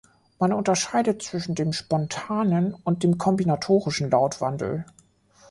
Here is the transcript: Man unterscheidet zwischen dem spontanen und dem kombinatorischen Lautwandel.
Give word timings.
Man 0.39 0.51
unterscheidet 0.51 1.21
zwischen 1.21 1.53
dem 1.53 1.73
spontanen 1.73 2.73
und 2.73 3.03
dem 3.03 3.19
kombinatorischen 3.19 4.09
Lautwandel. 4.09 4.87